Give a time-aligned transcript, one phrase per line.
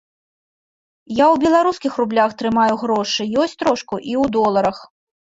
[1.11, 4.81] Я ў беларускіх рублях трымаю грошы, ёсць трошку і ў доларах.